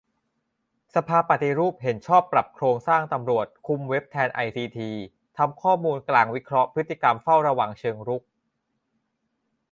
[0.95, 4.91] สภาปฏิรูปเห็นชอบปรับโครงสร้างตำรวจคุมเว็บแทนไอซีที
[5.37, 8.23] ทำข้อมูลกลางวิเคราะห์พฤติกรรมเฝ้าระวังเชิงรุก